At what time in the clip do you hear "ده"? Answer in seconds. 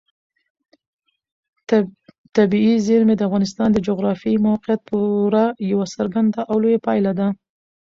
7.19-7.27